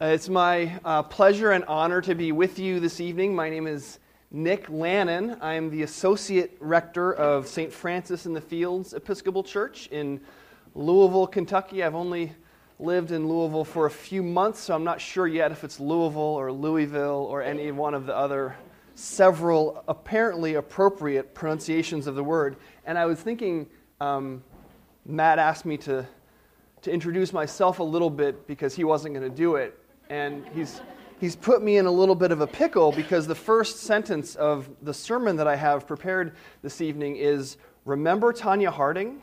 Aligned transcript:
Uh, 0.00 0.06
it's 0.06 0.28
my 0.28 0.78
uh, 0.84 1.02
pleasure 1.02 1.50
and 1.50 1.64
honor 1.64 2.00
to 2.00 2.14
be 2.14 2.30
with 2.30 2.56
you 2.60 2.78
this 2.78 3.00
evening. 3.00 3.34
My 3.34 3.50
name 3.50 3.66
is 3.66 3.98
Nick 4.30 4.70
Lannon. 4.70 5.36
I 5.40 5.54
am 5.54 5.70
the 5.70 5.82
Associate 5.82 6.56
Rector 6.60 7.14
of 7.14 7.48
St. 7.48 7.72
Francis 7.72 8.24
in 8.24 8.32
the 8.32 8.40
Fields 8.40 8.94
Episcopal 8.94 9.42
Church 9.42 9.88
in 9.88 10.20
Louisville, 10.76 11.26
Kentucky. 11.26 11.82
I've 11.82 11.96
only 11.96 12.32
lived 12.78 13.10
in 13.10 13.26
Louisville 13.26 13.64
for 13.64 13.86
a 13.86 13.90
few 13.90 14.22
months, 14.22 14.60
so 14.60 14.72
I'm 14.72 14.84
not 14.84 15.00
sure 15.00 15.26
yet 15.26 15.50
if 15.50 15.64
it's 15.64 15.80
Louisville 15.80 16.22
or 16.22 16.52
Louisville 16.52 17.26
or 17.28 17.42
any 17.42 17.72
one 17.72 17.92
of 17.92 18.06
the 18.06 18.16
other 18.16 18.54
several 18.94 19.82
apparently 19.88 20.54
appropriate 20.54 21.34
pronunciations 21.34 22.06
of 22.06 22.14
the 22.14 22.22
word. 22.22 22.54
And 22.84 22.96
I 22.96 23.06
was 23.06 23.18
thinking, 23.18 23.66
um, 24.00 24.44
Matt 25.04 25.40
asked 25.40 25.66
me 25.66 25.76
to, 25.78 26.06
to 26.82 26.92
introduce 26.92 27.32
myself 27.32 27.80
a 27.80 27.82
little 27.84 28.10
bit 28.10 28.46
because 28.46 28.76
he 28.76 28.84
wasn't 28.84 29.12
going 29.12 29.28
to 29.28 29.36
do 29.36 29.56
it 29.56 29.76
and 30.10 30.46
he's, 30.54 30.80
he's 31.20 31.36
put 31.36 31.62
me 31.62 31.76
in 31.76 31.86
a 31.86 31.90
little 31.90 32.14
bit 32.14 32.32
of 32.32 32.40
a 32.40 32.46
pickle 32.46 32.92
because 32.92 33.26
the 33.26 33.34
first 33.34 33.80
sentence 33.80 34.34
of 34.36 34.68
the 34.82 34.94
sermon 34.94 35.36
that 35.36 35.46
I 35.46 35.56
have 35.56 35.86
prepared 35.86 36.34
this 36.62 36.80
evening 36.80 37.16
is 37.16 37.56
Remember 37.84 38.32
Tonya 38.32 38.70
Harding? 38.70 39.22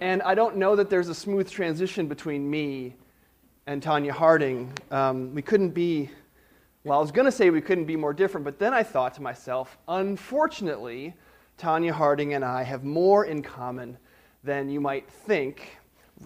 and 0.00 0.22
I 0.22 0.34
don't 0.34 0.56
know 0.56 0.76
that 0.76 0.90
there's 0.90 1.08
a 1.08 1.14
smooth 1.14 1.50
transition 1.50 2.06
between 2.06 2.48
me 2.48 2.94
and 3.66 3.82
Tonya 3.82 4.10
Harding. 4.10 4.72
Um, 4.90 5.34
we 5.34 5.42
couldn't 5.42 5.70
be, 5.70 6.10
well, 6.84 6.98
I 6.98 7.00
was 7.00 7.10
going 7.10 7.26
to 7.26 7.32
say 7.32 7.50
we 7.50 7.60
couldn't 7.60 7.86
be 7.86 7.96
more 7.96 8.12
different, 8.12 8.44
but 8.44 8.58
then 8.58 8.72
I 8.72 8.82
thought 8.82 9.14
to 9.14 9.22
myself, 9.22 9.78
unfortunately, 9.88 11.14
Tonya 11.58 11.90
Harding 11.90 12.34
and 12.34 12.44
I 12.44 12.62
have 12.62 12.84
more 12.84 13.24
in 13.24 13.42
common 13.42 13.98
than 14.44 14.68
you 14.68 14.80
might 14.80 15.10
think 15.10 15.78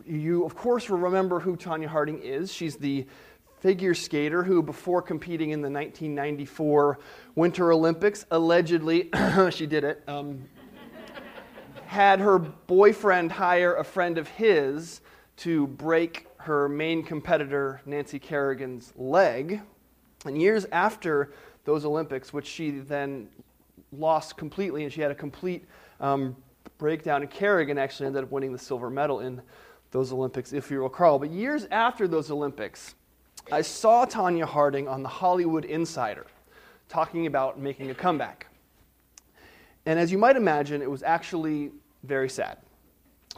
you, 0.06 0.45
of 0.45 0.55
course, 0.55 0.88
will 0.88 0.98
remember 0.98 1.41
who 1.41 1.56
Tonya 1.56 1.87
Harding 1.87 2.20
is. 2.20 2.52
She's 2.52 2.77
the 2.77 3.06
figure 3.60 3.95
skater 3.95 4.42
who, 4.42 4.62
before 4.62 5.00
competing 5.00 5.50
in 5.50 5.61
the 5.61 5.70
1994 5.70 6.98
Winter 7.34 7.72
Olympics, 7.72 8.27
allegedly, 8.30 9.11
she 9.50 9.67
did 9.67 9.84
it, 9.84 10.02
um, 10.08 10.42
had 11.86 12.20
her 12.20 12.39
boyfriend 12.39 13.30
hire 13.30 13.77
a 13.77 13.84
friend 13.84 14.19
of 14.19 14.27
his 14.28 15.00
to 15.36 15.67
break 15.69 16.27
her 16.39 16.69
main 16.69 17.02
competitor, 17.02 17.80
Nancy 17.86 18.19
Kerrigan's 18.19 18.92
leg. 18.97 19.61
And 20.24 20.41
years 20.41 20.67
after 20.72 21.33
those 21.64 21.84
Olympics, 21.84 22.33
which 22.33 22.47
she 22.47 22.70
then 22.70 23.28
lost 23.92 24.36
completely, 24.36 24.84
and 24.84 24.92
she 24.92 25.00
had 25.00 25.11
a 25.11 25.14
complete 25.14 25.64
um, 26.00 26.36
breakdown, 26.78 27.22
and 27.22 27.30
Kerrigan 27.30 27.78
actually 27.78 28.06
ended 28.06 28.24
up 28.24 28.33
winning 28.33 28.52
the 28.52 28.58
silver 28.58 28.91
medal 28.91 29.20
in 29.20 29.41
those 29.93 30.12
Olympics, 30.12 30.53
if 30.53 30.71
you 30.71 30.83
recall. 30.83 31.19
But 31.19 31.31
years 31.31 31.67
after 31.71 32.09
those 32.09 32.31
Olympics, 32.31 32.95
I 33.53 33.62
saw 33.62 34.05
Tonya 34.05 34.45
Harding 34.45 34.89
on 34.89 35.03
the 35.03 35.09
Hollywood 35.09 35.65
Insider 35.65 36.27
talking 36.89 37.27
about 37.27 37.61
making 37.61 37.91
a 37.91 37.95
comeback. 37.95 38.47
And 39.87 39.98
as 39.98 40.11
you 40.11 40.19
might 40.19 40.37
imagine, 40.37 40.83
it 40.83 40.91
was 40.91 41.03
actually 41.03 41.70
very 42.05 42.29
sad. 42.29 42.59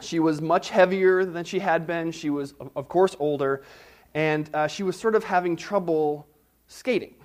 She 0.01 0.19
was 0.19 0.41
much 0.41 0.69
heavier 0.69 1.25
than 1.25 1.45
she 1.45 1.59
had 1.59 1.87
been. 1.87 2.11
She 2.11 2.29
was, 2.29 2.53
of 2.75 2.87
course, 2.89 3.15
older. 3.19 3.63
And 4.13 4.49
uh, 4.53 4.67
she 4.67 4.83
was 4.83 4.97
sort 4.97 5.15
of 5.15 5.23
having 5.23 5.55
trouble 5.55 6.27
skating. 6.67 7.15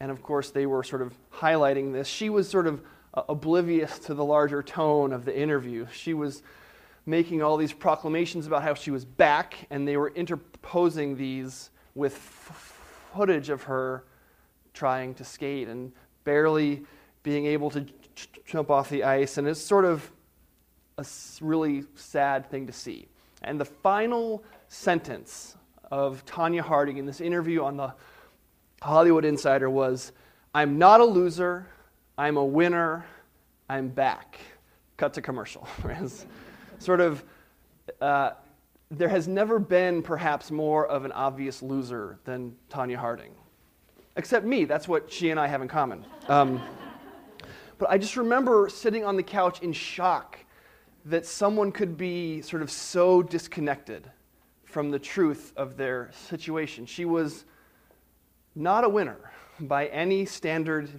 And 0.00 0.10
of 0.10 0.22
course, 0.22 0.50
they 0.50 0.66
were 0.66 0.82
sort 0.82 1.02
of 1.02 1.14
highlighting 1.32 1.92
this. 1.92 2.08
She 2.08 2.30
was 2.30 2.48
sort 2.48 2.66
of 2.66 2.82
uh, 3.14 3.22
oblivious 3.28 3.98
to 4.00 4.14
the 4.14 4.24
larger 4.24 4.62
tone 4.62 5.12
of 5.12 5.24
the 5.24 5.38
interview. 5.38 5.86
She 5.92 6.14
was 6.14 6.42
making 7.06 7.42
all 7.42 7.56
these 7.56 7.72
proclamations 7.72 8.46
about 8.46 8.62
how 8.62 8.74
she 8.74 8.90
was 8.90 9.04
back, 9.04 9.66
and 9.70 9.86
they 9.86 9.96
were 9.96 10.12
interposing 10.14 11.16
these 11.16 11.70
with 11.94 12.14
f- 12.14 13.10
footage 13.14 13.50
of 13.50 13.62
her 13.64 14.04
trying 14.72 15.14
to 15.14 15.24
skate 15.24 15.68
and 15.68 15.92
barely 16.24 16.82
being 17.22 17.46
able 17.46 17.70
to 17.70 17.82
j- 17.82 17.92
jump 18.44 18.70
off 18.70 18.88
the 18.88 19.04
ice. 19.04 19.38
And 19.38 19.46
it's 19.46 19.60
sort 19.60 19.84
of 19.84 20.10
a 20.98 21.04
really 21.40 21.84
sad 21.94 22.50
thing 22.50 22.66
to 22.66 22.72
see. 22.72 23.06
And 23.42 23.60
the 23.60 23.64
final 23.64 24.42
sentence 24.68 25.56
of 25.90 26.24
Tonya 26.24 26.60
Harding 26.62 26.96
in 26.96 27.06
this 27.06 27.20
interview 27.20 27.62
on 27.62 27.76
the 27.76 27.94
Hollywood 28.82 29.24
Insider 29.24 29.70
was 29.70 30.12
I'm 30.54 30.78
not 30.78 31.00
a 31.00 31.04
loser, 31.04 31.66
I'm 32.16 32.36
a 32.36 32.44
winner, 32.44 33.04
I'm 33.68 33.88
back. 33.88 34.38
Cut 34.96 35.14
to 35.14 35.22
commercial. 35.22 35.68
sort 36.78 37.00
of, 37.00 37.24
uh, 38.00 38.30
there 38.90 39.08
has 39.08 39.26
never 39.28 39.58
been 39.58 40.02
perhaps 40.02 40.50
more 40.50 40.86
of 40.86 41.04
an 41.04 41.12
obvious 41.12 41.62
loser 41.62 42.18
than 42.24 42.54
Tonya 42.70 42.96
Harding. 42.96 43.32
Except 44.16 44.46
me, 44.46 44.64
that's 44.64 44.86
what 44.86 45.10
she 45.10 45.30
and 45.30 45.40
I 45.40 45.48
have 45.48 45.62
in 45.62 45.68
common. 45.68 46.04
Um, 46.28 46.62
but 47.78 47.90
I 47.90 47.98
just 47.98 48.16
remember 48.16 48.68
sitting 48.68 49.04
on 49.04 49.16
the 49.16 49.22
couch 49.22 49.60
in 49.60 49.72
shock 49.72 50.38
that 51.06 51.26
someone 51.26 51.72
could 51.72 51.96
be 51.96 52.40
sort 52.40 52.62
of 52.62 52.70
so 52.70 53.22
disconnected 53.22 54.10
from 54.64 54.90
the 54.90 54.98
truth 54.98 55.52
of 55.56 55.76
their 55.76 56.10
situation. 56.28 56.86
She 56.86 57.04
was 57.04 57.44
not 58.54 58.84
a 58.84 58.88
winner 58.88 59.32
by 59.60 59.86
any 59.86 60.24
standard 60.24 60.90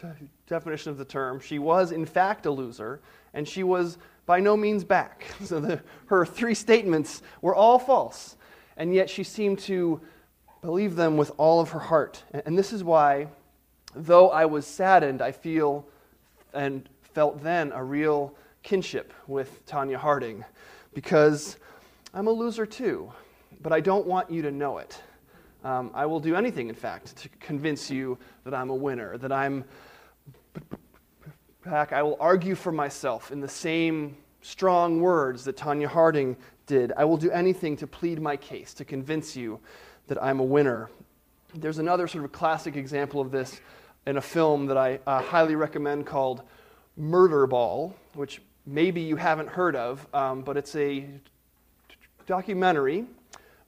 t- 0.00 0.08
definition 0.46 0.90
of 0.90 0.98
the 0.98 1.04
term. 1.04 1.40
She 1.40 1.58
was, 1.58 1.92
in 1.92 2.04
fact, 2.04 2.46
a 2.46 2.50
loser, 2.50 3.00
and 3.34 3.46
she 3.46 3.62
was 3.62 3.98
by 4.26 4.40
no 4.40 4.56
means 4.56 4.84
back. 4.84 5.26
So 5.44 5.60
the, 5.60 5.82
her 6.06 6.24
three 6.24 6.54
statements 6.54 7.22
were 7.40 7.54
all 7.54 7.78
false, 7.78 8.36
and 8.76 8.94
yet 8.94 9.10
she 9.10 9.24
seemed 9.24 9.58
to 9.60 10.00
believe 10.60 10.94
them 10.94 11.16
with 11.16 11.32
all 11.36 11.60
of 11.60 11.70
her 11.70 11.78
heart. 11.78 12.22
And 12.46 12.56
this 12.56 12.72
is 12.72 12.84
why, 12.84 13.26
though 13.94 14.30
I 14.30 14.46
was 14.46 14.66
saddened, 14.66 15.20
I 15.20 15.32
feel 15.32 15.86
and 16.54 16.88
felt 17.02 17.42
then 17.42 17.72
a 17.72 17.82
real 17.82 18.34
kinship 18.62 19.12
with 19.26 19.64
Tonya 19.66 19.96
Harding, 19.96 20.44
because 20.94 21.56
I'm 22.14 22.26
a 22.26 22.30
loser 22.30 22.66
too, 22.66 23.12
but 23.60 23.72
I 23.72 23.80
don't 23.80 24.06
want 24.06 24.30
you 24.30 24.42
to 24.42 24.50
know 24.50 24.78
it. 24.78 25.00
Um, 25.64 25.90
I 25.94 26.06
will 26.06 26.20
do 26.20 26.34
anything, 26.34 26.68
in 26.68 26.74
fact, 26.74 27.16
to 27.16 27.28
convince 27.40 27.90
you 27.90 28.18
that 28.44 28.54
I'm 28.54 28.70
a 28.70 28.74
winner, 28.74 29.16
that 29.18 29.32
I'm 29.32 29.64
back, 31.62 31.92
I 31.92 32.02
will 32.02 32.16
argue 32.18 32.54
for 32.54 32.72
myself 32.72 33.30
in 33.30 33.40
the 33.40 33.48
same 33.48 34.16
strong 34.40 35.00
words 35.00 35.44
that 35.44 35.56
Tonya 35.56 35.86
Harding 35.86 36.36
did. 36.66 36.92
I 36.96 37.04
will 37.04 37.16
do 37.16 37.30
anything 37.30 37.76
to 37.78 37.86
plead 37.86 38.20
my 38.20 38.36
case, 38.36 38.74
to 38.74 38.84
convince 38.84 39.36
you 39.36 39.60
that 40.08 40.22
I'm 40.22 40.40
a 40.40 40.44
winner. 40.44 40.90
There's 41.54 41.78
another 41.78 42.08
sort 42.08 42.24
of 42.24 42.32
classic 42.32 42.76
example 42.76 43.20
of 43.20 43.30
this 43.30 43.60
in 44.06 44.16
a 44.16 44.20
film 44.20 44.66
that 44.66 44.76
I 44.76 44.98
uh, 45.06 45.22
highly 45.22 45.54
recommend 45.54 46.06
called 46.06 46.42
Murderball, 46.98 47.92
which 48.14 48.42
maybe 48.66 49.00
you 49.00 49.16
haven't 49.16 49.48
heard 49.48 49.76
of, 49.76 50.06
um, 50.12 50.42
but 50.42 50.56
it's 50.56 50.74
a 50.74 51.08
documentary 52.26 53.06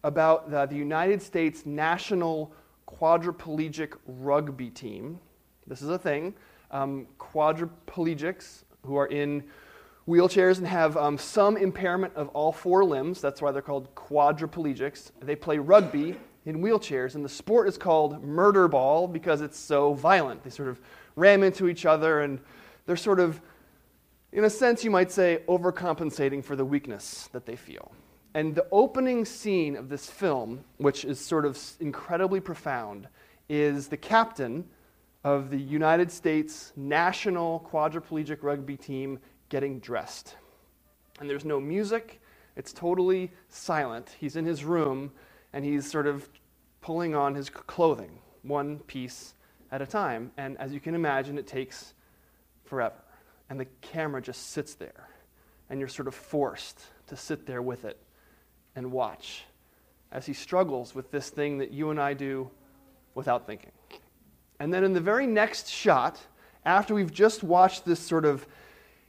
about 0.02 0.50
the, 0.50 0.66
the 0.66 0.76
United 0.76 1.22
States 1.22 1.64
national 1.64 2.52
quadriplegic 2.88 3.94
rugby 4.06 4.70
team. 4.70 5.20
This 5.66 5.80
is 5.80 5.88
a 5.88 5.98
thing 5.98 6.34
um, 6.74 7.06
quadriplegics 7.18 8.64
who 8.84 8.96
are 8.96 9.06
in 9.06 9.44
wheelchairs 10.06 10.58
and 10.58 10.66
have 10.66 10.96
um, 10.98 11.16
some 11.16 11.56
impairment 11.56 12.14
of 12.14 12.28
all 12.28 12.52
four 12.52 12.84
limbs. 12.84 13.22
That's 13.22 13.40
why 13.40 13.52
they're 13.52 13.62
called 13.62 13.94
quadriplegics. 13.94 15.12
They 15.22 15.36
play 15.36 15.56
rugby 15.56 16.16
in 16.44 16.58
wheelchairs, 16.58 17.14
and 17.14 17.24
the 17.24 17.28
sport 17.30 17.68
is 17.68 17.78
called 17.78 18.22
murder 18.22 18.68
ball 18.68 19.08
because 19.08 19.40
it's 19.40 19.58
so 19.58 19.94
violent. 19.94 20.42
They 20.44 20.50
sort 20.50 20.68
of 20.68 20.78
ram 21.16 21.42
into 21.42 21.68
each 21.68 21.86
other, 21.86 22.20
and 22.20 22.38
they're 22.84 22.96
sort 22.96 23.20
of, 23.20 23.40
in 24.32 24.44
a 24.44 24.50
sense, 24.50 24.84
you 24.84 24.90
might 24.90 25.10
say, 25.10 25.40
overcompensating 25.48 26.44
for 26.44 26.54
the 26.54 26.64
weakness 26.64 27.30
that 27.32 27.46
they 27.46 27.56
feel. 27.56 27.92
And 28.34 28.54
the 28.54 28.66
opening 28.72 29.24
scene 29.24 29.76
of 29.76 29.88
this 29.88 30.10
film, 30.10 30.64
which 30.76 31.04
is 31.04 31.18
sort 31.18 31.46
of 31.46 31.58
incredibly 31.80 32.40
profound, 32.40 33.08
is 33.48 33.88
the 33.88 33.96
captain 33.96 34.68
of 35.24 35.50
the 35.50 35.58
United 35.58 36.12
States 36.12 36.72
national 36.76 37.66
quadriplegic 37.72 38.42
rugby 38.42 38.76
team 38.76 39.18
getting 39.48 39.80
dressed. 39.80 40.36
And 41.18 41.28
there's 41.28 41.44
no 41.44 41.58
music, 41.58 42.20
it's 42.56 42.72
totally 42.72 43.32
silent. 43.48 44.14
He's 44.20 44.36
in 44.36 44.44
his 44.44 44.64
room 44.64 45.10
and 45.52 45.64
he's 45.64 45.90
sort 45.90 46.06
of 46.06 46.28
pulling 46.80 47.14
on 47.14 47.34
his 47.34 47.48
clothing, 47.48 48.18
one 48.42 48.78
piece 48.80 49.34
at 49.72 49.80
a 49.80 49.86
time. 49.86 50.30
And 50.36 50.58
as 50.58 50.72
you 50.72 50.80
can 50.80 50.94
imagine, 50.94 51.38
it 51.38 51.46
takes 51.46 51.94
forever. 52.64 52.94
And 53.48 53.58
the 53.58 53.66
camera 53.80 54.22
just 54.22 54.50
sits 54.50 54.74
there, 54.74 55.08
and 55.68 55.78
you're 55.78 55.88
sort 55.88 56.08
of 56.08 56.14
forced 56.14 56.80
to 57.08 57.16
sit 57.16 57.46
there 57.46 57.60
with 57.60 57.84
it 57.84 57.98
and 58.74 58.90
watch 58.90 59.44
as 60.10 60.26
he 60.26 60.32
struggles 60.32 60.94
with 60.94 61.10
this 61.10 61.28
thing 61.28 61.58
that 61.58 61.70
you 61.70 61.90
and 61.90 62.00
I 62.00 62.14
do 62.14 62.50
without 63.14 63.46
thinking. 63.46 63.72
And 64.60 64.72
then 64.72 64.84
in 64.84 64.92
the 64.92 65.00
very 65.00 65.26
next 65.26 65.68
shot, 65.68 66.20
after 66.64 66.94
we've 66.94 67.12
just 67.12 67.42
watched 67.42 67.84
this 67.84 68.00
sort 68.00 68.24
of 68.24 68.46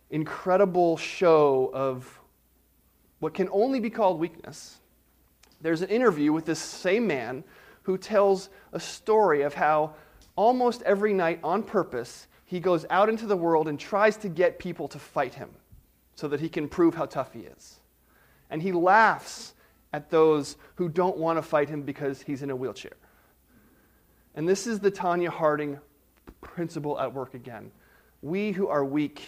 incredible 0.09 0.97
show 0.97 1.71
of 1.73 2.19
what 3.19 3.33
can 3.33 3.49
only 3.51 3.79
be 3.79 3.89
called 3.89 4.19
weakness, 4.19 4.77
there's 5.61 5.81
an 5.81 5.89
interview 5.89 6.33
with 6.33 6.45
this 6.45 6.59
same 6.59 7.07
man 7.07 7.43
who 7.83 7.97
tells 7.97 8.49
a 8.73 8.79
story 8.79 9.43
of 9.43 9.53
how 9.53 9.93
almost 10.35 10.81
every 10.83 11.13
night 11.13 11.39
on 11.43 11.63
purpose 11.63 12.27
he 12.45 12.59
goes 12.59 12.85
out 12.89 13.09
into 13.09 13.25
the 13.25 13.37
world 13.37 13.67
and 13.67 13.79
tries 13.79 14.17
to 14.17 14.29
get 14.29 14.59
people 14.59 14.87
to 14.87 14.99
fight 14.99 15.33
him 15.33 15.49
so 16.15 16.27
that 16.27 16.39
he 16.39 16.49
can 16.49 16.67
prove 16.67 16.95
how 16.95 17.05
tough 17.05 17.33
he 17.33 17.41
is. 17.41 17.79
And 18.49 18.61
he 18.61 18.71
laughs 18.71 19.53
at 19.93 20.09
those 20.09 20.57
who 20.75 20.89
don't 20.89 21.17
want 21.17 21.37
to 21.37 21.41
fight 21.41 21.69
him 21.69 21.81
because 21.81 22.21
he's 22.21 22.43
in 22.43 22.49
a 22.49 22.55
wheelchair. 22.55 22.93
And 24.35 24.47
this 24.47 24.67
is 24.67 24.79
the 24.79 24.91
Tonya 24.91 25.29
Harding 25.29 25.79
principle 26.41 26.99
at 26.99 27.13
work 27.13 27.33
again. 27.33 27.71
We 28.21 28.51
who 28.51 28.67
are 28.67 28.83
weak 28.83 29.21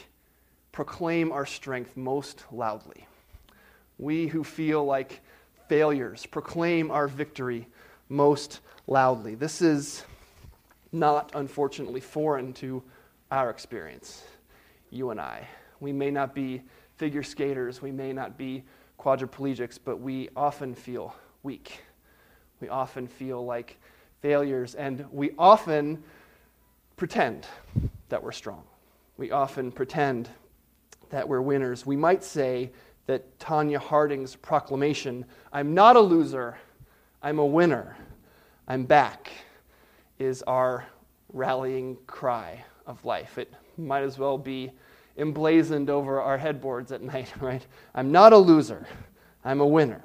proclaim 0.73 1.31
our 1.31 1.45
strength 1.45 1.95
most 1.95 2.43
loudly. 2.51 3.07
We 3.97 4.27
who 4.27 4.43
feel 4.43 4.83
like 4.83 5.21
failures 5.69 6.25
proclaim 6.25 6.91
our 6.91 7.07
victory 7.07 7.67
most 8.09 8.59
loudly. 8.85 9.35
This 9.35 9.61
is 9.61 10.03
not, 10.91 11.31
unfortunately, 11.35 12.01
foreign 12.01 12.51
to 12.53 12.83
our 13.31 13.49
experience, 13.49 14.23
you 14.89 15.11
and 15.11 15.21
I. 15.21 15.47
We 15.79 15.93
may 15.93 16.11
not 16.11 16.35
be 16.35 16.63
figure 16.97 17.23
skaters, 17.23 17.81
we 17.81 17.91
may 17.91 18.11
not 18.11 18.37
be 18.37 18.65
quadriplegics, 18.99 19.79
but 19.83 20.01
we 20.01 20.27
often 20.35 20.75
feel 20.75 21.15
weak. 21.43 21.81
We 22.59 22.67
often 22.67 23.07
feel 23.07 23.45
like 23.45 23.77
failures, 24.21 24.75
and 24.75 25.05
we 25.11 25.31
often 25.37 26.03
pretend 26.95 27.45
that 28.09 28.21
we're 28.21 28.31
strong. 28.31 28.63
We 29.17 29.31
often 29.31 29.71
pretend 29.71 30.29
that 31.09 31.27
we're 31.27 31.41
winners. 31.41 31.85
We 31.85 31.95
might 31.95 32.23
say 32.23 32.71
that 33.05 33.39
Tonya 33.39 33.77
Harding's 33.77 34.35
proclamation, 34.35 35.25
I'm 35.53 35.73
not 35.73 35.95
a 35.95 35.99
loser, 36.01 36.57
I'm 37.21 37.39
a 37.39 37.45
winner, 37.45 37.97
I'm 38.67 38.85
back, 38.85 39.31
is 40.19 40.43
our 40.43 40.85
rallying 41.31 41.97
cry 42.05 42.63
of 42.85 43.03
life. 43.05 43.37
It 43.37 43.53
might 43.77 44.03
as 44.03 44.17
well 44.17 44.37
be 44.37 44.71
emblazoned 45.17 45.89
over 45.89 46.21
our 46.21 46.37
headboards 46.37 46.91
at 46.91 47.01
night, 47.13 47.31
right? 47.39 47.65
I'm 47.95 48.11
not 48.11 48.33
a 48.33 48.37
loser, 48.37 48.87
I'm 49.43 49.61
a 49.61 49.67
winner. 49.67 50.03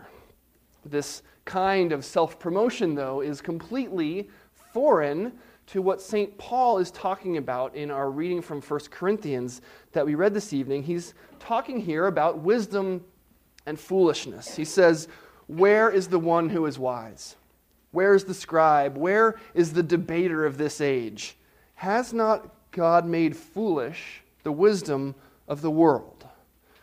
This 0.84 1.22
kind 1.44 1.92
of 1.92 2.04
self 2.04 2.38
promotion, 2.38 2.94
though, 2.94 3.20
is 3.20 3.40
completely 3.40 4.28
foreign 4.72 5.32
to 5.66 5.80
what 5.80 6.02
St. 6.02 6.36
Paul 6.38 6.78
is 6.78 6.90
talking 6.90 7.36
about 7.36 7.74
in 7.74 7.90
our 7.90 8.10
reading 8.10 8.42
from 8.42 8.60
1 8.60 8.80
Corinthians 8.90 9.62
that 9.92 10.04
we 10.04 10.14
read 10.14 10.34
this 10.34 10.52
evening. 10.52 10.82
He's 10.82 11.14
talking 11.38 11.80
here 11.80 12.06
about 12.06 12.38
wisdom 12.38 13.04
and 13.66 13.78
foolishness. 13.78 14.56
He 14.56 14.64
says, 14.64 15.08
Where 15.46 15.90
is 15.90 16.08
the 16.08 16.18
one 16.18 16.48
who 16.48 16.66
is 16.66 16.78
wise? 16.78 17.36
Where 17.92 18.14
is 18.14 18.24
the 18.24 18.34
scribe? 18.34 18.96
Where 18.96 19.38
is 19.54 19.72
the 19.72 19.82
debater 19.82 20.44
of 20.44 20.58
this 20.58 20.80
age? 20.80 21.36
Has 21.74 22.12
not 22.12 22.48
God 22.70 23.06
made 23.06 23.36
foolish 23.36 24.22
the 24.42 24.52
wisdom 24.52 25.14
of 25.46 25.60
the 25.60 25.70
world? 25.70 26.26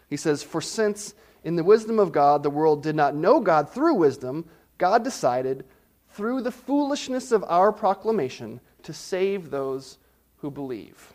He 0.08 0.18
says, 0.18 0.44
For 0.44 0.62
since 0.62 1.16
in 1.44 1.56
the 1.56 1.64
wisdom 1.64 2.00
of 2.00 2.12
God 2.12 2.44
the 2.44 2.50
world 2.50 2.84
did 2.84 2.96
not 2.96 3.16
know 3.16 3.40
God 3.40 3.70
through 3.70 3.96
wisdom, 3.96 4.46
God 4.78 5.04
decided, 5.04 5.66
through 6.10 6.42
the 6.42 6.52
foolishness 6.52 7.32
of 7.32 7.44
our 7.48 7.72
proclamation, 7.72 8.60
to 8.84 8.94
save 8.94 9.50
those 9.50 9.98
who 10.38 10.50
believe. 10.50 11.14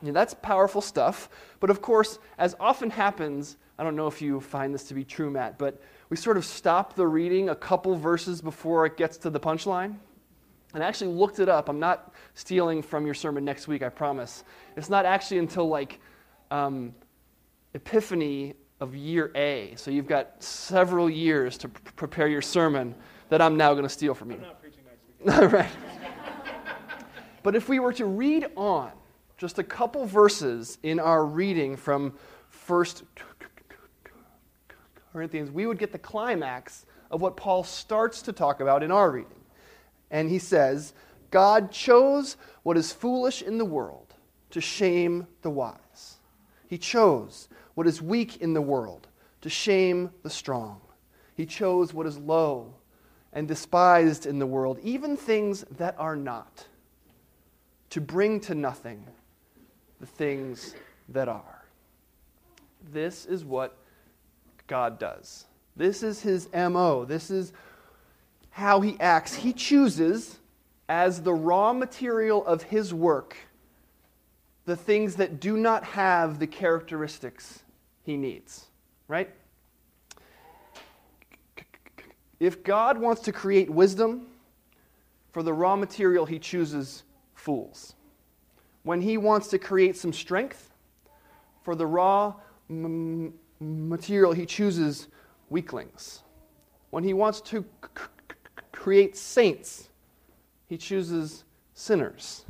Now, 0.00 0.12
that's 0.12 0.34
powerful 0.34 0.80
stuff, 0.80 1.28
but 1.60 1.70
of 1.70 1.80
course, 1.80 2.18
as 2.38 2.56
often 2.58 2.90
happens, 2.90 3.56
I 3.78 3.84
don't 3.84 3.96
know 3.96 4.08
if 4.08 4.20
you 4.20 4.40
find 4.40 4.74
this 4.74 4.84
to 4.84 4.94
be 4.94 5.04
true, 5.04 5.30
Matt, 5.30 5.58
but 5.58 5.80
we 6.08 6.16
sort 6.16 6.36
of 6.36 6.44
stop 6.44 6.94
the 6.94 7.06
reading 7.06 7.48
a 7.48 7.54
couple 7.54 7.94
verses 7.96 8.42
before 8.42 8.84
it 8.84 8.96
gets 8.96 9.16
to 9.18 9.30
the 9.30 9.40
punchline. 9.40 9.96
And 10.74 10.82
I 10.82 10.86
actually 10.86 11.14
looked 11.14 11.38
it 11.38 11.48
up. 11.48 11.68
I'm 11.68 11.80
not 11.80 12.12
stealing 12.34 12.82
from 12.82 13.04
your 13.04 13.14
sermon 13.14 13.44
next 13.44 13.68
week, 13.68 13.82
I 13.82 13.88
promise. 13.88 14.44
It's 14.76 14.88
not 14.88 15.04
actually 15.04 15.38
until 15.38 15.68
like 15.68 16.00
um, 16.50 16.94
Epiphany 17.74 18.54
of 18.82 18.96
year 18.96 19.30
A. 19.36 19.74
So 19.76 19.92
you've 19.92 20.08
got 20.08 20.42
several 20.42 21.08
years 21.08 21.56
to 21.58 21.68
p- 21.68 21.80
prepare 21.94 22.26
your 22.26 22.42
sermon 22.42 22.96
that 23.28 23.40
I'm 23.40 23.56
now 23.56 23.74
going 23.74 23.84
to 23.84 23.88
steal 23.88 24.12
from 24.12 24.32
you. 24.32 24.38
I'm 24.38 24.42
not 24.42 24.60
preaching 24.60 24.82
next 25.24 25.42
week. 25.42 25.52
right. 25.52 25.70
But 27.44 27.54
if 27.54 27.68
we 27.68 27.78
were 27.78 27.92
to 27.92 28.06
read 28.06 28.46
on 28.56 28.90
just 29.38 29.60
a 29.60 29.62
couple 29.62 30.04
verses 30.04 30.78
in 30.82 30.98
our 30.98 31.24
reading 31.24 31.76
from 31.76 32.12
First 32.48 33.04
Corinthians, 35.12 35.52
we 35.52 35.66
would 35.66 35.78
get 35.78 35.92
the 35.92 35.98
climax 35.98 36.84
of 37.08 37.20
what 37.20 37.36
Paul 37.36 37.62
starts 37.62 38.20
to 38.22 38.32
talk 38.32 38.60
about 38.60 38.82
in 38.82 38.90
our 38.90 39.12
reading. 39.12 39.30
And 40.10 40.28
he 40.28 40.40
says, 40.40 40.92
God 41.30 41.70
chose 41.70 42.36
what 42.64 42.76
is 42.76 42.92
foolish 42.92 43.42
in 43.42 43.58
the 43.58 43.64
world 43.64 44.12
to 44.50 44.60
shame 44.60 45.28
the 45.42 45.50
wise. 45.50 46.18
He 46.66 46.78
chose 46.78 47.48
what 47.74 47.86
is 47.86 48.02
weak 48.02 48.40
in 48.40 48.54
the 48.54 48.62
world 48.62 49.08
to 49.40 49.50
shame 49.50 50.10
the 50.22 50.30
strong. 50.30 50.80
He 51.34 51.46
chose 51.46 51.92
what 51.92 52.06
is 52.06 52.18
low 52.18 52.74
and 53.32 53.48
despised 53.48 54.26
in 54.26 54.38
the 54.38 54.46
world, 54.46 54.78
even 54.82 55.16
things 55.16 55.64
that 55.78 55.96
are 55.98 56.16
not, 56.16 56.66
to 57.90 58.00
bring 58.00 58.40
to 58.40 58.54
nothing 58.54 59.06
the 60.00 60.06
things 60.06 60.74
that 61.08 61.28
are. 61.28 61.64
This 62.92 63.26
is 63.26 63.44
what 63.44 63.76
God 64.66 64.98
does. 64.98 65.46
This 65.76 66.02
is 66.02 66.20
his 66.20 66.48
MO. 66.52 67.04
This 67.04 67.30
is 67.30 67.52
how 68.50 68.80
he 68.80 68.96
acts. 69.00 69.34
He 69.34 69.52
chooses 69.52 70.38
as 70.88 71.22
the 71.22 71.32
raw 71.32 71.72
material 71.72 72.44
of 72.44 72.64
his 72.64 72.92
work 72.92 73.36
the 74.64 74.76
things 74.76 75.16
that 75.16 75.40
do 75.40 75.56
not 75.56 75.84
have 75.84 76.38
the 76.38 76.46
characteristics 76.46 77.61
he 78.02 78.16
needs, 78.16 78.66
right? 79.08 79.30
If 82.40 82.64
God 82.64 82.98
wants 82.98 83.22
to 83.22 83.32
create 83.32 83.70
wisdom, 83.70 84.26
for 85.32 85.42
the 85.42 85.52
raw 85.52 85.76
material, 85.76 86.26
he 86.26 86.38
chooses 86.38 87.04
fools. 87.34 87.94
When 88.82 89.00
he 89.00 89.16
wants 89.16 89.48
to 89.48 89.58
create 89.58 89.96
some 89.96 90.12
strength, 90.12 90.70
for 91.62 91.74
the 91.74 91.86
raw 91.86 92.34
m- 92.68 93.32
material, 93.60 94.32
he 94.32 94.44
chooses 94.44 95.08
weaklings. 95.48 96.22
When 96.90 97.02
he 97.02 97.14
wants 97.14 97.40
to 97.42 97.64
c- 97.96 98.34
create 98.72 99.16
saints, 99.16 99.88
he 100.68 100.76
chooses 100.76 101.44
sinners. 101.74 102.44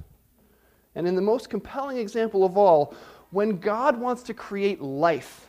And 0.95 1.07
in 1.07 1.15
the 1.15 1.23
most 1.23 1.49
compelling 1.49 1.99
example 1.99 2.45
of 2.45 2.57
all, 2.57 2.95
when 3.31 3.59
God 3.59 3.99
wants 3.99 4.23
to 4.25 4.35
create 4.35 4.81
life, 4.81 5.49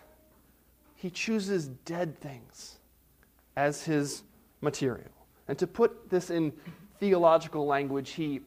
he 1.03 1.09
chooses 1.09 1.67
dead 1.83 2.17
things 2.21 2.79
as 3.57 3.83
his 3.83 4.23
material. 4.61 5.11
And 5.49 5.59
to 5.59 5.67
put 5.67 6.09
this 6.09 6.29
in 6.29 6.53
theological 6.97 7.65
language, 7.65 8.11
he, 8.11 8.39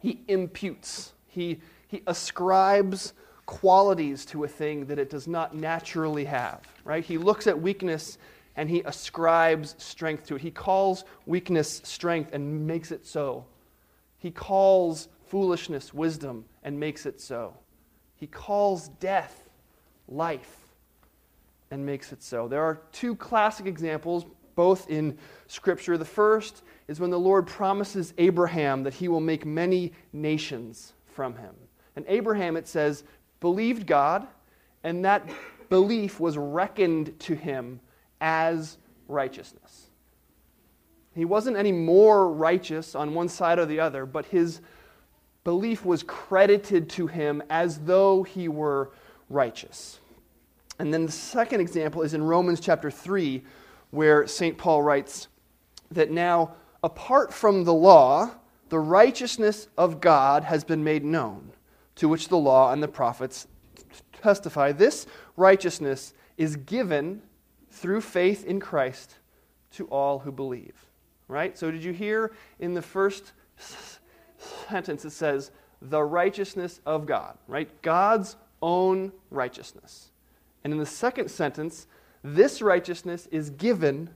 he 0.00 0.22
imputes, 0.26 1.12
he, 1.26 1.60
he 1.88 2.02
ascribes 2.06 3.12
qualities 3.44 4.24
to 4.24 4.44
a 4.44 4.48
thing 4.48 4.86
that 4.86 4.98
it 4.98 5.10
does 5.10 5.28
not 5.28 5.54
naturally 5.54 6.24
have, 6.24 6.62
right? 6.84 7.04
He 7.04 7.18
looks 7.18 7.46
at 7.46 7.60
weakness 7.60 8.16
and 8.56 8.70
he 8.70 8.80
ascribes 8.86 9.74
strength 9.76 10.24
to 10.28 10.36
it. 10.36 10.40
He 10.40 10.50
calls 10.50 11.04
weakness 11.26 11.82
strength 11.84 12.32
and 12.32 12.66
makes 12.66 12.92
it 12.92 13.04
so. 13.04 13.44
He 14.16 14.30
calls 14.30 15.08
foolishness 15.26 15.92
wisdom 15.92 16.46
and 16.64 16.80
makes 16.80 17.04
it 17.04 17.20
so. 17.20 17.52
He 18.14 18.26
calls 18.26 18.88
death 18.88 19.50
life 20.08 20.59
and 21.70 21.84
makes 21.84 22.12
it 22.12 22.22
so. 22.22 22.48
There 22.48 22.62
are 22.62 22.82
two 22.92 23.14
classic 23.16 23.66
examples, 23.66 24.24
both 24.54 24.90
in 24.90 25.16
Scripture. 25.46 25.96
The 25.96 26.04
first 26.04 26.62
is 26.88 27.00
when 27.00 27.10
the 27.10 27.18
Lord 27.18 27.46
promises 27.46 28.12
Abraham 28.18 28.82
that 28.82 28.94
he 28.94 29.08
will 29.08 29.20
make 29.20 29.46
many 29.46 29.92
nations 30.12 30.92
from 31.06 31.36
him. 31.36 31.54
And 31.96 32.04
Abraham, 32.08 32.56
it 32.56 32.66
says, 32.66 33.04
believed 33.40 33.86
God, 33.86 34.26
and 34.82 35.04
that 35.04 35.28
belief 35.68 36.18
was 36.18 36.36
reckoned 36.36 37.18
to 37.20 37.34
him 37.34 37.80
as 38.20 38.76
righteousness. 39.08 39.86
He 41.14 41.24
wasn't 41.24 41.56
any 41.56 41.72
more 41.72 42.32
righteous 42.32 42.94
on 42.94 43.14
one 43.14 43.28
side 43.28 43.58
or 43.58 43.66
the 43.66 43.80
other, 43.80 44.06
but 44.06 44.26
his 44.26 44.60
belief 45.44 45.84
was 45.84 46.02
credited 46.02 46.88
to 46.90 47.06
him 47.06 47.42
as 47.50 47.78
though 47.80 48.22
he 48.22 48.48
were 48.48 48.92
righteous. 49.28 50.00
And 50.80 50.94
then 50.94 51.04
the 51.04 51.12
second 51.12 51.60
example 51.60 52.00
is 52.00 52.14
in 52.14 52.22
Romans 52.22 52.58
chapter 52.58 52.90
3, 52.90 53.42
where 53.90 54.26
St. 54.26 54.56
Paul 54.56 54.82
writes 54.82 55.28
that 55.90 56.10
now, 56.10 56.54
apart 56.82 57.34
from 57.34 57.64
the 57.64 57.74
law, 57.74 58.30
the 58.70 58.78
righteousness 58.78 59.68
of 59.76 60.00
God 60.00 60.42
has 60.44 60.64
been 60.64 60.82
made 60.82 61.04
known 61.04 61.52
to 61.96 62.08
which 62.08 62.28
the 62.28 62.38
law 62.38 62.72
and 62.72 62.82
the 62.82 62.88
prophets 62.88 63.46
testify. 64.22 64.72
This 64.72 65.06
righteousness 65.36 66.14
is 66.38 66.56
given 66.56 67.20
through 67.70 68.00
faith 68.00 68.46
in 68.46 68.58
Christ 68.58 69.16
to 69.72 69.84
all 69.88 70.20
who 70.20 70.32
believe. 70.32 70.86
right? 71.28 71.58
So, 71.58 71.70
did 71.70 71.84
you 71.84 71.92
hear 71.92 72.32
in 72.58 72.72
the 72.72 72.80
first 72.80 73.32
sentence 74.70 75.04
it 75.04 75.10
says, 75.10 75.50
the 75.82 76.02
righteousness 76.02 76.80
of 76.86 77.04
God, 77.04 77.36
right? 77.46 77.68
God's 77.82 78.36
own 78.62 79.12
righteousness. 79.30 80.09
And 80.64 80.72
in 80.72 80.78
the 80.78 80.86
second 80.86 81.30
sentence, 81.30 81.86
this 82.22 82.60
righteousness 82.60 83.26
is 83.30 83.50
given 83.50 84.10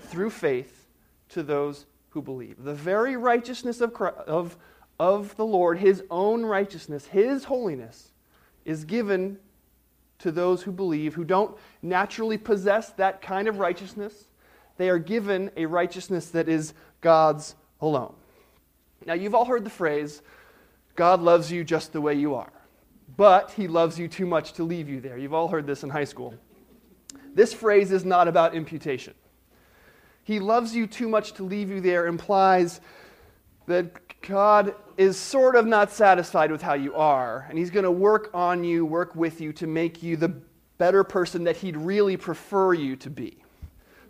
through 0.00 0.30
faith 0.30 0.86
to 1.30 1.42
those 1.42 1.86
who 2.10 2.22
believe. 2.22 2.62
The 2.62 2.74
very 2.74 3.16
righteousness 3.16 3.80
of, 3.80 3.94
Christ, 3.94 4.16
of, 4.26 4.56
of 4.98 5.36
the 5.36 5.46
Lord, 5.46 5.78
his 5.78 6.02
own 6.10 6.44
righteousness, 6.44 7.06
his 7.06 7.44
holiness, 7.44 8.12
is 8.64 8.84
given 8.84 9.38
to 10.18 10.32
those 10.32 10.62
who 10.62 10.72
believe, 10.72 11.14
who 11.14 11.24
don't 11.24 11.56
naturally 11.80 12.38
possess 12.38 12.90
that 12.90 13.22
kind 13.22 13.48
of 13.48 13.58
righteousness. 13.58 14.28
They 14.76 14.90
are 14.90 14.98
given 14.98 15.50
a 15.56 15.66
righteousness 15.66 16.30
that 16.30 16.48
is 16.48 16.74
God's 17.00 17.54
alone. 17.80 18.14
Now, 19.06 19.14
you've 19.14 19.34
all 19.34 19.44
heard 19.44 19.64
the 19.64 19.70
phrase, 19.70 20.22
God 20.96 21.20
loves 21.20 21.52
you 21.52 21.62
just 21.62 21.92
the 21.92 22.00
way 22.00 22.14
you 22.14 22.34
are, 22.34 22.52
but 23.16 23.50
he 23.52 23.68
loves 23.68 23.98
you 23.98 24.08
too 24.08 24.26
much 24.26 24.52
to 24.54 24.64
leave 24.64 24.88
you 24.88 25.00
there. 25.00 25.18
You've 25.18 25.34
all 25.34 25.48
heard 25.48 25.66
this 25.66 25.82
in 25.82 25.90
high 25.90 26.04
school. 26.04 26.34
This 27.34 27.52
phrase 27.52 27.92
is 27.92 28.04
not 28.04 28.28
about 28.28 28.54
imputation. 28.54 29.14
He 30.24 30.40
loves 30.40 30.74
you 30.74 30.86
too 30.86 31.08
much 31.08 31.32
to 31.34 31.42
leave 31.42 31.70
you 31.70 31.80
there 31.80 32.06
implies 32.06 32.80
that 33.66 34.20
God 34.20 34.74
is 34.96 35.16
sort 35.16 35.56
of 35.56 35.66
not 35.66 35.90
satisfied 35.90 36.50
with 36.50 36.60
how 36.60 36.74
you 36.74 36.94
are, 36.94 37.46
and 37.48 37.58
He's 37.58 37.70
going 37.70 37.84
to 37.84 37.90
work 37.90 38.30
on 38.34 38.64
you, 38.64 38.84
work 38.84 39.14
with 39.14 39.40
you 39.40 39.52
to 39.54 39.66
make 39.66 40.02
you 40.02 40.16
the 40.16 40.28
better 40.76 41.04
person 41.04 41.44
that 41.44 41.56
He'd 41.56 41.76
really 41.76 42.16
prefer 42.16 42.74
you 42.74 42.96
to 42.96 43.10
be. 43.10 43.42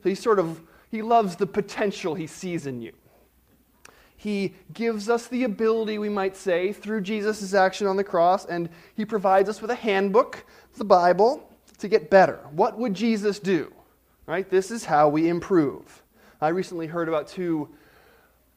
So 0.02 0.08
He 0.08 0.14
sort 0.14 0.38
of 0.38 0.62
He 0.90 1.02
loves 1.02 1.36
the 1.36 1.46
potential 1.46 2.14
He 2.14 2.26
sees 2.26 2.66
in 2.66 2.80
you. 2.80 2.92
He 4.18 4.56
gives 4.74 5.08
us 5.08 5.28
the 5.28 5.44
ability, 5.44 5.96
we 5.98 6.08
might 6.08 6.36
say, 6.36 6.72
through 6.72 7.02
Jesus' 7.02 7.54
action 7.54 7.86
on 7.86 7.96
the 7.96 8.02
cross, 8.02 8.44
and 8.46 8.68
He 8.96 9.04
provides 9.04 9.48
us 9.48 9.62
with 9.62 9.70
a 9.70 9.76
handbook, 9.76 10.44
the 10.76 10.84
Bible, 10.84 11.48
to 11.78 11.86
get 11.86 12.10
better. 12.10 12.40
What 12.50 12.76
would 12.78 12.94
Jesus 12.94 13.38
do? 13.38 13.72
Right? 14.26 14.50
This 14.50 14.72
is 14.72 14.84
how 14.84 15.08
we 15.08 15.28
improve. 15.28 16.02
I 16.40 16.48
recently 16.48 16.88
heard 16.88 17.06
about 17.06 17.28
two 17.28 17.68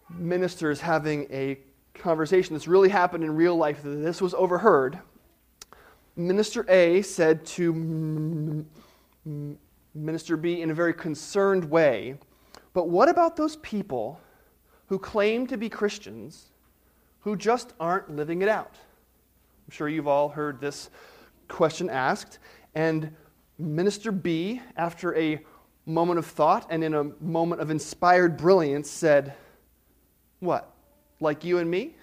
ministers 0.10 0.82
having 0.82 1.28
a 1.32 1.60
conversation 1.94 2.56
that's 2.56 2.68
really 2.68 2.90
happened 2.90 3.24
in 3.24 3.36
real 3.36 3.56
life. 3.56 3.82
This 3.84 4.20
was 4.20 4.34
overheard. 4.34 4.98
Minister 6.16 6.66
A 6.70 7.04
said 7.04 7.46
to 7.46 8.66
Minister 9.94 10.38
B 10.38 10.64
in 10.64 10.72
a 10.72 10.74
very 10.74 10.96
concerned 10.96 11.70
way, 11.70 12.16
But 12.74 12.90
what 12.90 13.10
about 13.10 13.36
those 13.36 13.58
people 13.58 14.20
who 14.92 15.00
claim 15.00 15.48
to 15.48 15.56
be 15.56 15.70
Christians 15.70 16.48
who 17.22 17.38
just 17.38 17.72
aren't 17.80 18.14
living 18.14 18.42
it 18.42 18.50
out? 18.50 18.74
I'm 18.74 19.72
sure 19.72 19.88
you've 19.88 20.10
all 20.10 20.28
heard 20.28 20.60
this 20.60 20.90
question 21.48 21.90
asked. 21.90 22.40
And 22.76 23.16
Minister 23.58 24.12
B, 24.12 24.62
after 24.76 25.16
a 25.16 25.40
moment 25.86 26.20
of 26.20 26.26
thought 26.26 26.68
and 26.70 26.84
in 26.84 26.94
a 26.94 27.06
moment 27.22 27.62
of 27.62 27.72
inspired 27.72 28.36
brilliance 28.36 28.90
said, 28.90 29.34
What? 30.42 30.70
Like 31.22 31.46
you 31.46 31.60
and 31.60 31.72
me? 31.72 31.96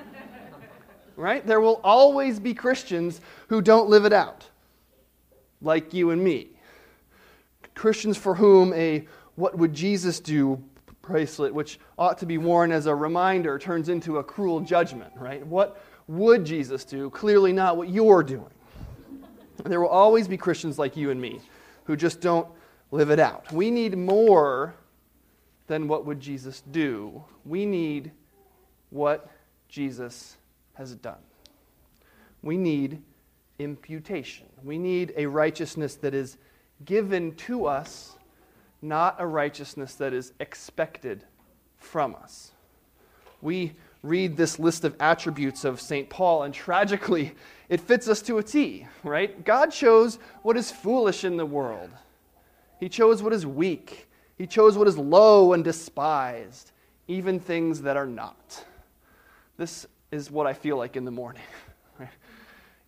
right? 1.16 1.46
There 1.46 1.62
will 1.62 1.80
always 1.82 2.38
be 2.38 2.52
Christians 2.52 3.22
who 3.48 3.62
don't 3.62 3.88
live 3.88 4.04
it 4.04 4.12
out, 4.12 4.44
like 5.62 5.94
you 5.94 6.10
and 6.10 6.22
me. 6.22 6.50
Christians 7.74 8.18
for 8.18 8.34
whom 8.34 8.74
a 8.74 9.06
what 9.34 9.56
would 9.56 9.72
Jesus 9.72 10.20
do 10.20 10.62
bracelet, 11.10 11.52
which 11.52 11.78
ought 11.98 12.18
to 12.18 12.26
be 12.26 12.38
worn 12.38 12.72
as 12.72 12.86
a 12.86 12.94
reminder, 12.94 13.58
turns 13.58 13.88
into 13.88 14.18
a 14.18 14.24
cruel 14.24 14.60
judgment, 14.60 15.12
right? 15.16 15.44
What 15.46 15.82
would 16.06 16.44
Jesus 16.44 16.84
do? 16.84 17.10
Clearly 17.10 17.52
not 17.52 17.76
what 17.76 17.88
you're 17.88 18.22
doing. 18.22 18.50
There 19.64 19.80
will 19.80 19.88
always 19.88 20.26
be 20.26 20.36
Christians 20.36 20.78
like 20.78 20.96
you 20.96 21.10
and 21.10 21.20
me 21.20 21.40
who 21.84 21.96
just 21.96 22.20
don't 22.20 22.48
live 22.90 23.10
it 23.10 23.18
out. 23.18 23.52
We 23.52 23.70
need 23.70 23.96
more 23.96 24.74
than 25.66 25.86
what 25.86 26.06
would 26.06 26.20
Jesus 26.20 26.62
do. 26.70 27.22
We 27.44 27.66
need 27.66 28.10
what 28.90 29.28
Jesus 29.68 30.36
has 30.74 30.94
done. 30.94 31.18
We 32.42 32.56
need 32.56 33.02
imputation. 33.58 34.46
We 34.64 34.78
need 34.78 35.12
a 35.16 35.26
righteousness 35.26 35.96
that 35.96 36.14
is 36.14 36.38
given 36.84 37.34
to 37.34 37.66
us, 37.66 38.16
not 38.82 39.16
a 39.18 39.26
righteousness 39.26 39.94
that 39.94 40.12
is 40.12 40.32
expected 40.40 41.24
from 41.78 42.14
us. 42.14 42.52
We 43.42 43.72
read 44.02 44.36
this 44.36 44.58
list 44.58 44.84
of 44.84 44.96
attributes 45.00 45.64
of 45.64 45.80
St. 45.80 46.08
Paul, 46.08 46.42
and 46.44 46.54
tragically, 46.54 47.34
it 47.68 47.80
fits 47.80 48.08
us 48.08 48.22
to 48.22 48.38
a 48.38 48.42
T, 48.42 48.86
right? 49.02 49.44
God 49.44 49.70
chose 49.70 50.18
what 50.42 50.56
is 50.56 50.70
foolish 50.70 51.24
in 51.24 51.36
the 51.36 51.46
world 51.46 51.90
he 52.80 52.88
chose 52.88 53.22
what 53.22 53.34
is 53.34 53.46
weak. 53.46 54.08
He 54.38 54.46
chose 54.46 54.76
what 54.76 54.88
is 54.88 54.96
low 54.96 55.52
and 55.52 55.62
despised, 55.62 56.72
even 57.06 57.38
things 57.38 57.82
that 57.82 57.96
are 57.96 58.06
not. 58.06 58.64
This 59.58 59.86
is 60.10 60.30
what 60.30 60.46
I 60.46 60.54
feel 60.54 60.78
like 60.78 60.96
in 60.96 61.04
the 61.04 61.10
morning. 61.10 61.42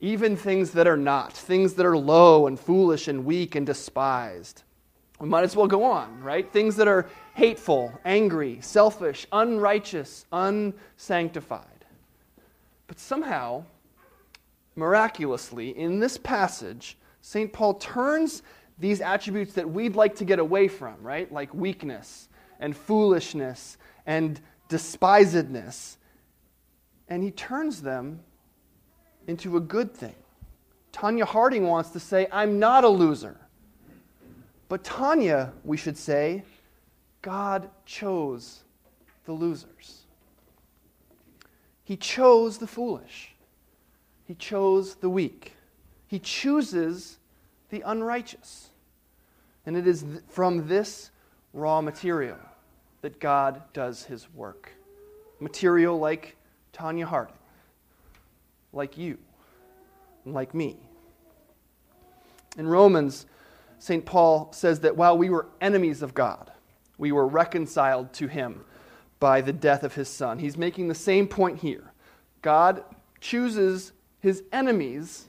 Even 0.01 0.37
things 0.37 0.73
that 0.73 0.89
are 0.89 0.97
not, 0.97 1.33
things 1.33 1.75
that 1.75 1.87
are 1.87 1.97
low 1.97 2.49
and 2.49 2.59
foolish 2.59 3.07
and 3.07 3.25
weak 3.25 3.55
and 3.55 3.65
despised. 3.65 4.65
We 5.23 5.29
might 5.29 5.45
as 5.45 5.55
well 5.55 5.69
go 5.69 5.85
on, 5.85 6.21
right? 6.21 6.53
Things 6.53 6.75
that 6.75 6.89
are 6.89 7.09
hateful, 7.35 7.97
angry, 8.05 8.59
selfish, 8.61 9.25
unrighteous, 9.31 10.27
unsanctified. 10.33 11.85
But 12.89 12.99
somehow, 12.99 13.63
miraculously, 14.75 15.79
in 15.79 16.01
this 16.01 16.19
passage, 16.19 16.99
St. 17.21 17.53
Paul 17.53 17.75
turns 17.75 18.43
these 18.81 19.01
attributes 19.01 19.53
that 19.53 19.71
we'd 19.71 19.95
like 19.95 20.17
to 20.17 20.25
get 20.25 20.41
away 20.41 20.67
from, 20.67 20.97
right? 21.01 21.31
Like 21.31 21.55
weakness 21.55 22.29
and 22.59 22.77
foolishness 22.77 23.77
and 24.07 24.41
despisedness. 24.69 25.99
And 27.07 27.23
he 27.23 27.31
turns 27.31 27.81
them 27.81 28.25
into 29.29 29.57
a 29.57 29.61
good 29.61 29.95
thing. 29.95 30.17
Tonya 30.93 31.27
Harding 31.27 31.69
wants 31.69 31.91
to 31.91 32.01
say, 32.01 32.27
I'm 32.33 32.59
not 32.59 32.83
a 32.83 32.89
loser. 32.89 33.39
But 34.73 34.85
Tonya, 34.85 35.53
we 35.65 35.77
should 35.77 35.99
say, 35.99 36.45
God 37.21 37.69
chose 37.85 38.63
the 39.27 39.33
losers. 39.33 40.05
He 41.85 41.95
chose 41.95 42.57
the 42.57 42.67
foolish. 42.67 43.35
He 44.25 44.35
chose 44.35 44.95
the 44.95 45.11
weak. 45.11 45.57
He 46.07 46.19
chooses 46.19 47.19
the 47.69 47.83
unrighteous. 47.85 48.71
And 49.67 49.77
it 49.77 49.87
is 49.87 50.07
from 50.29 50.67
this 50.67 51.11
raw 51.53 51.83
material 51.83 52.39
that 53.03 53.21
God 53.21 53.61
does 53.75 54.05
his 54.05 54.33
work. 54.33 54.73
Material 55.39 55.99
like 55.99 56.35
Tonya 56.73 57.05
Harding, 57.05 57.37
like 58.73 58.97
you, 58.97 59.19
like 60.25 60.55
me. 60.55 60.79
In 62.57 62.67
Romans, 62.67 63.27
St. 63.83 64.07
Paul 64.07 64.53
says 64.53 64.79
that 64.79 64.97
while 64.97 65.19
we 65.19 65.29
were 65.29 65.49
enemies 65.61 66.03
of 66.03 66.15
God, 66.15 66.53
we 66.99 67.11
were 67.11 67.27
reconciled 67.27 68.13
to 68.13 68.29
him 68.29 68.65
by 69.19 69.41
the 69.41 69.53
death 69.53 69.83
of 69.83 69.97
his 69.97 70.09
son. 70.09 70.39
He's 70.39 70.57
making 70.57 70.87
the 70.87 70.95
same 70.95 71.27
point 71.27 71.59
here. 71.59 71.93
God 72.43 72.85
chooses 73.21 73.91
his 74.21 74.45
enemies 74.53 75.25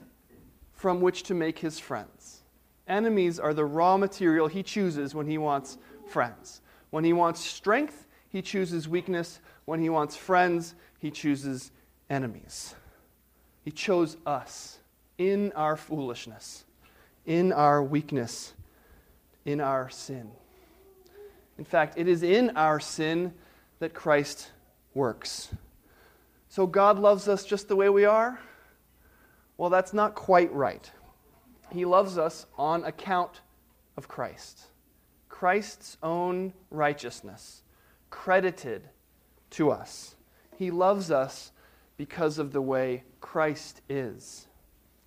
from 0.72 1.00
which 1.00 1.24
to 1.24 1.34
make 1.34 1.58
his 1.58 1.80
friends. 1.80 2.44
Enemies 2.86 3.40
are 3.40 3.54
the 3.54 3.64
raw 3.64 3.96
material 3.96 4.46
he 4.46 4.62
chooses 4.62 5.16
when 5.16 5.26
he 5.26 5.36
wants 5.36 5.76
friends. 6.06 6.60
When 6.90 7.02
he 7.02 7.12
wants 7.12 7.40
strength, 7.40 8.06
he 8.28 8.40
chooses 8.40 8.86
weakness. 8.88 9.40
When 9.64 9.80
he 9.80 9.88
wants 9.88 10.14
friends, 10.14 10.76
he 11.00 11.10
chooses 11.10 11.72
enemies. 12.08 12.76
He 13.64 13.72
chose 13.72 14.16
us 14.24 14.78
in 15.18 15.50
our 15.56 15.76
foolishness, 15.76 16.66
in 17.26 17.52
our 17.52 17.82
weakness, 17.82 18.54
in 19.44 19.60
our 19.60 19.88
sin. 19.90 20.30
In 21.58 21.64
fact, 21.64 21.94
it 21.96 22.08
is 22.08 22.22
in 22.22 22.56
our 22.56 22.80
sin 22.80 23.32
that 23.78 23.94
Christ 23.94 24.50
works. 24.92 25.50
So 26.48 26.66
God 26.66 26.98
loves 26.98 27.28
us 27.28 27.44
just 27.44 27.68
the 27.68 27.76
way 27.76 27.88
we 27.88 28.04
are? 28.04 28.38
Well, 29.56 29.70
that's 29.70 29.92
not 29.92 30.14
quite 30.14 30.52
right. 30.52 30.90
He 31.70 31.84
loves 31.84 32.18
us 32.18 32.46
on 32.56 32.84
account 32.84 33.40
of 33.96 34.08
Christ. 34.08 34.66
Christ's 35.28 35.96
own 36.02 36.52
righteousness 36.70 37.62
credited 38.10 38.88
to 39.50 39.70
us. 39.70 40.14
He 40.56 40.70
loves 40.70 41.10
us 41.10 41.50
because 41.96 42.38
of 42.38 42.52
the 42.52 42.62
way 42.62 43.02
Christ 43.20 43.80
is. 43.88 44.46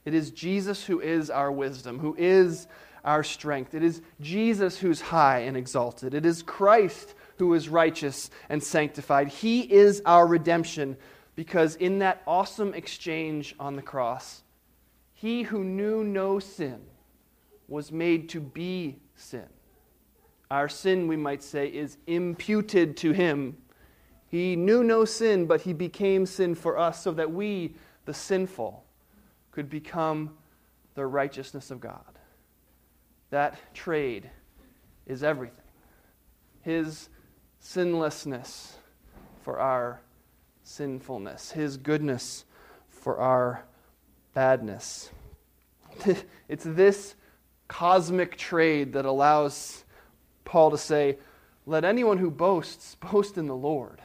It 0.07 0.13
is 0.13 0.31
Jesus 0.31 0.85
who 0.85 1.01
is 1.01 1.29
our 1.29 1.51
wisdom, 1.51 1.99
who 1.99 2.15
is 2.17 2.67
our 3.03 3.25
strength. 3.25 3.75
It 3.75 3.83
is 3.83 4.01
Jesus 4.21 4.77
who's 4.77 5.01
high 5.01 5.39
and 5.39 5.57
exalted. 5.57 6.13
It 6.13 6.25
is 6.25 6.41
Christ 6.41 7.13
who 7.39 7.53
is 7.53 7.67
righteous 7.67 8.29
and 8.47 8.63
sanctified. 8.63 9.27
He 9.27 9.63
is 9.63 10.01
our 10.05 10.25
redemption 10.25 10.95
because 11.35 11.75
in 11.75 11.99
that 11.99 12.21
awesome 12.25 12.73
exchange 12.73 13.53
on 13.59 13.75
the 13.75 13.81
cross, 13.81 14.43
he 15.13 15.43
who 15.43 15.65
knew 15.65 16.05
no 16.05 16.39
sin 16.39 16.79
was 17.67 17.91
made 17.91 18.29
to 18.29 18.39
be 18.39 19.01
sin. 19.15 19.49
Our 20.49 20.69
sin, 20.69 21.09
we 21.09 21.17
might 21.17 21.43
say, 21.43 21.67
is 21.67 21.97
imputed 22.07 22.95
to 22.95 23.11
him. 23.11 23.57
He 24.29 24.55
knew 24.55 24.85
no 24.85 25.03
sin, 25.03 25.47
but 25.47 25.59
he 25.59 25.73
became 25.73 26.25
sin 26.25 26.55
for 26.55 26.77
us 26.77 27.03
so 27.03 27.11
that 27.11 27.33
we, 27.33 27.75
the 28.05 28.13
sinful, 28.13 28.85
could 29.57 29.71
become 29.71 30.29
the 30.93 31.03
righteousness 31.03 31.71
of 31.71 31.79
God. 31.79 32.19
That 33.31 33.57
trade 33.73 34.29
is 35.07 35.23
everything. 35.23 35.57
His 36.61 37.09
sinlessness 37.59 38.75
for 39.41 39.59
our 39.59 39.99
sinfulness, 40.61 41.49
His 41.49 41.77
goodness 41.77 42.45
for 42.87 43.17
our 43.17 43.63
badness. 44.35 45.09
it's 46.47 46.63
this 46.63 47.15
cosmic 47.67 48.37
trade 48.37 48.93
that 48.93 49.05
allows 49.05 49.85
Paul 50.45 50.69
to 50.69 50.77
say, 50.77 51.17
Let 51.65 51.83
anyone 51.83 52.19
who 52.19 52.29
boasts 52.29 52.93
boast 52.93 53.39
in 53.39 53.47
the 53.47 53.55
Lord. 53.55 54.01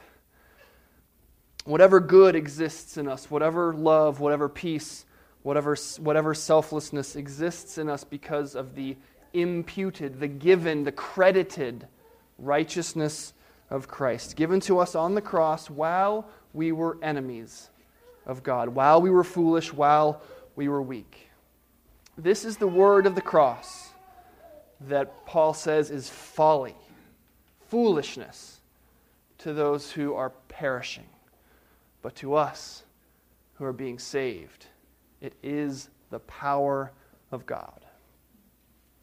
Whatever 1.66 2.00
good 2.00 2.36
exists 2.36 2.96
in 2.96 3.06
us, 3.06 3.30
whatever 3.30 3.74
love, 3.74 4.18
whatever 4.18 4.48
peace, 4.48 5.04
whatever, 5.42 5.76
whatever 5.98 6.34
selflessness 6.34 7.16
exists 7.16 7.78
in 7.78 7.88
us 7.88 8.04
because 8.04 8.54
of 8.54 8.74
the 8.74 8.96
imputed, 9.32 10.20
the 10.20 10.28
given, 10.28 10.84
the 10.84 10.92
credited 10.92 11.86
righteousness 12.38 13.32
of 13.70 13.88
Christ, 13.88 14.36
given 14.36 14.60
to 14.60 14.78
us 14.78 14.94
on 14.94 15.14
the 15.14 15.20
cross 15.20 15.70
while 15.70 16.28
we 16.52 16.72
were 16.72 16.98
enemies 17.02 17.70
of 18.26 18.42
God, 18.42 18.68
while 18.68 19.00
we 19.00 19.10
were 19.10 19.24
foolish, 19.24 19.72
while 19.72 20.22
we 20.54 20.68
were 20.68 20.82
weak. 20.82 21.30
This 22.18 22.44
is 22.44 22.58
the 22.58 22.68
word 22.68 23.06
of 23.06 23.14
the 23.14 23.22
cross 23.22 23.88
that 24.88 25.24
Paul 25.26 25.54
says 25.54 25.90
is 25.90 26.08
folly, 26.10 26.76
foolishness 27.68 28.60
to 29.38 29.52
those 29.52 29.90
who 29.90 30.14
are 30.14 30.30
perishing. 30.48 31.06
But 32.02 32.16
to 32.16 32.34
us 32.34 32.82
who 33.54 33.64
are 33.64 33.72
being 33.72 33.98
saved, 33.98 34.66
it 35.22 35.34
is 35.42 35.88
the 36.10 36.18
power 36.20 36.92
of 37.30 37.46
God. 37.46 37.86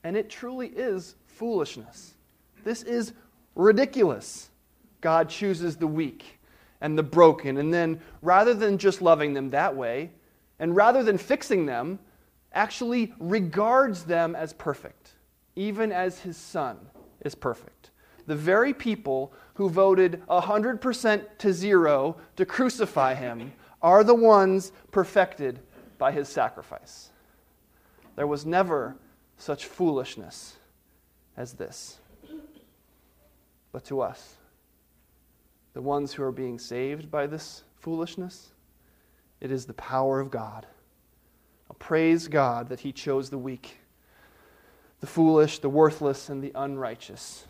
And 0.04 0.16
it 0.16 0.30
truly 0.30 0.68
is 0.68 1.16
foolishness. 1.26 2.14
This 2.64 2.84
is 2.84 3.14
ridiculous. 3.56 4.50
God 5.02 5.30
chooses 5.30 5.78
the 5.78 5.88
weak 5.88 6.40
and 6.82 6.98
the 6.98 7.04
broken, 7.04 7.58
and 7.58 7.74
then 7.74 8.00
rather 8.22 8.54
than 8.54 8.78
just 8.78 9.02
loving 9.02 9.34
them 9.34 9.50
that 9.50 9.76
way, 9.76 10.12
and 10.60 10.76
rather 10.76 11.04
than 11.04 11.18
fixing 11.18 11.66
them, 11.66 12.00
actually 12.54 13.14
regards 13.20 14.04
them 14.04 14.36
as 14.36 14.54
perfect, 14.54 15.12
even 15.56 15.92
as 15.92 16.20
his 16.20 16.38
son 16.38 16.78
is 17.22 17.36
perfect. 17.36 17.92
The 18.28 18.36
very 18.36 18.74
people 18.74 19.34
who 19.56 19.70
voted 19.70 20.22
100% 20.28 21.38
to 21.40 21.54
zero 21.54 22.18
to 22.36 22.46
crucify 22.46 23.14
him 23.14 23.52
are 23.82 24.04
the 24.04 24.16
ones 24.16 24.72
perfected 24.92 25.60
by 26.00 26.12
his 26.12 26.28
sacrifice. 26.28 27.12
There 28.16 28.26
was 28.26 28.46
never 28.46 28.96
such 29.38 29.66
foolishness 29.66 30.56
as 31.38 31.54
this. 31.54 32.00
But 33.72 33.86
to 33.86 34.02
us, 34.02 34.36
the 35.74 35.82
ones 35.82 36.14
who 36.14 36.24
are 36.24 36.32
being 36.32 36.58
saved 36.58 37.12
by 37.12 37.28
this 37.28 37.64
foolishness, 37.76 38.50
it 39.40 39.52
is 39.52 39.66
the 39.66 39.74
power 39.74 40.20
of 40.20 40.32
God. 40.32 40.66
Now, 41.70 41.76
praise 41.78 42.28
God 42.28 42.70
that 42.70 42.80
He 42.80 42.92
chose 42.92 43.30
the 43.30 43.38
weak, 43.38 43.78
the 45.00 45.08
foolish, 45.08 45.60
the 45.60 45.70
worthless, 45.70 46.30
and 46.30 46.44
the 46.44 46.52
unrighteous, 46.56 47.46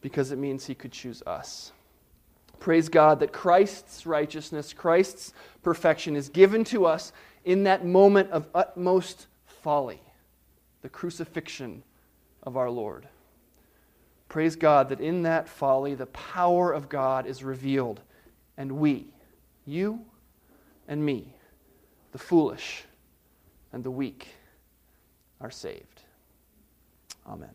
because 0.00 0.32
it 0.32 0.38
means 0.38 0.66
He 0.66 0.74
could 0.74 0.92
choose 0.92 1.22
us. 1.26 1.72
Praise 2.58 2.88
God 2.88 3.20
that 3.20 3.32
Christ's 3.32 4.06
righteousness, 4.06 4.72
Christ's 4.72 5.32
perfection 5.62 6.16
is 6.16 6.28
given 6.28 6.64
to 6.64 6.86
us 6.86 7.12
in 7.46 7.62
that 7.62 7.86
moment 7.86 8.28
of 8.32 8.48
utmost 8.54 9.28
folly, 9.46 10.02
the 10.82 10.88
crucifixion 10.88 11.82
of 12.42 12.56
our 12.56 12.68
Lord. 12.68 13.08
Praise 14.28 14.56
God 14.56 14.88
that 14.88 15.00
in 15.00 15.22
that 15.22 15.48
folly, 15.48 15.94
the 15.94 16.06
power 16.06 16.72
of 16.72 16.88
God 16.88 17.24
is 17.24 17.44
revealed, 17.44 18.00
and 18.58 18.72
we, 18.72 19.06
you 19.64 20.00
and 20.88 21.06
me, 21.06 21.32
the 22.10 22.18
foolish 22.18 22.82
and 23.72 23.84
the 23.84 23.92
weak, 23.92 24.26
are 25.40 25.50
saved. 25.50 26.02
Amen. 27.28 27.54